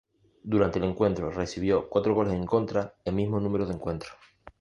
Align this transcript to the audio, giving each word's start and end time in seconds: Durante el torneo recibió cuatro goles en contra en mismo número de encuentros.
Durante 0.41 0.79
el 0.79 0.95
torneo 0.95 1.29
recibió 1.29 1.87
cuatro 1.87 2.15
goles 2.15 2.33
en 2.33 2.47
contra 2.47 2.95
en 3.05 3.13
mismo 3.15 3.39
número 3.39 3.67
de 3.67 3.73
encuentros. 3.75 4.13